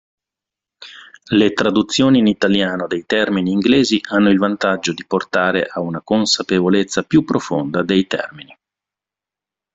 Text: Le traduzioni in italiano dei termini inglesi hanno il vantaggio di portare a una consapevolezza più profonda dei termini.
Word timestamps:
Le 1.31 1.53
traduzioni 1.53 2.17
in 2.17 2.25
italiano 2.25 2.87
dei 2.87 3.05
termini 3.05 3.51
inglesi 3.51 3.99
hanno 4.09 4.31
il 4.31 4.39
vantaggio 4.39 4.93
di 4.93 5.05
portare 5.05 5.67
a 5.69 5.79
una 5.79 6.01
consapevolezza 6.01 7.03
più 7.03 7.23
profonda 7.23 7.83
dei 7.83 8.07
termini. 8.07 8.57